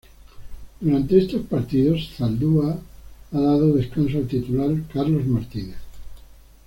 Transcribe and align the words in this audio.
Durante 0.79 1.15
estos 1.19 1.45
partidos 1.45 2.15
Zaldúa 2.17 2.71
ha 3.31 3.37
dado 3.39 3.75
descanso 3.75 4.17
al 4.17 4.27
titular 4.27 4.71
Carlos 4.91 5.27
Martínez. 5.27 5.77